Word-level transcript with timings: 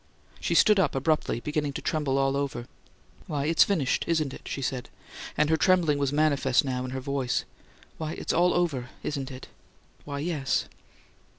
She 0.39 0.55
stood 0.55 0.79
up, 0.79 0.95
abruptly, 0.95 1.41
beginning 1.41 1.73
to 1.73 1.81
tremble 1.83 2.17
all 2.17 2.35
over. 2.35 2.65
"Why, 3.27 3.45
it's 3.45 3.63
FINISHED, 3.65 4.05
isn't 4.07 4.33
it?" 4.33 4.47
she 4.47 4.63
said, 4.63 4.89
and 5.37 5.47
her 5.51 5.57
trembling 5.57 5.99
was 5.99 6.11
manifest 6.11 6.65
now 6.65 6.83
in 6.85 6.89
her 6.89 6.99
voice. 6.99 7.45
"Why, 7.99 8.13
it's 8.13 8.33
all 8.33 8.51
OVER, 8.55 8.89
isn't 9.03 9.29
it? 9.29 9.47
Why, 10.03 10.17
yes!" 10.17 10.65